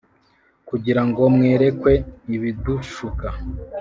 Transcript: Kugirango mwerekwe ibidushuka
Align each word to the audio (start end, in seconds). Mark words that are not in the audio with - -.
Kugirango 0.69 1.21
mwerekwe 1.35 1.93
ibidushuka 2.35 3.27